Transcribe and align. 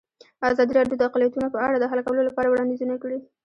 ازادي 0.49 0.73
راډیو 0.75 0.97
د 0.99 1.03
اقلیتونه 1.09 1.47
په 1.53 1.59
اړه 1.65 1.75
د 1.79 1.85
حل 1.91 1.99
کولو 2.07 2.27
لپاره 2.29 2.47
وړاندیزونه 2.49 2.95
کړي. 3.03 3.19